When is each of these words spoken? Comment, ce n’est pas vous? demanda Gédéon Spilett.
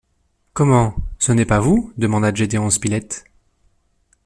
Comment, 0.53 0.95
ce 1.19 1.31
n’est 1.31 1.45
pas 1.45 1.59
vous? 1.59 1.93
demanda 1.95 2.33
Gédéon 2.33 2.71
Spilett. 2.71 3.23